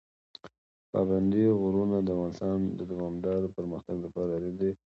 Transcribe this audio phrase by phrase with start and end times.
[0.91, 4.71] پابندي غرونه د افغانستان د دوامداره پرمختګ لپاره اړین دي.